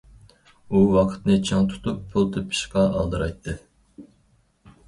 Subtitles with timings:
[0.69, 3.57] ئۇ ۋاقىتنى چىڭ تۇتۇپ پۇل تېپىشقا ئالدىرايتتى.